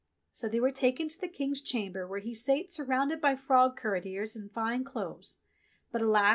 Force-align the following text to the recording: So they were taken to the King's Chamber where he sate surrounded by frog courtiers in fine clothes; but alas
So 0.31 0.49
they 0.49 0.59
were 0.59 0.71
taken 0.71 1.09
to 1.09 1.21
the 1.21 1.27
King's 1.27 1.61
Chamber 1.61 2.07
where 2.07 2.17
he 2.21 2.33
sate 2.33 2.73
surrounded 2.73 3.21
by 3.21 3.35
frog 3.35 3.79
courtiers 3.79 4.35
in 4.35 4.49
fine 4.49 4.83
clothes; 4.83 5.37
but 5.91 6.01
alas 6.01 6.29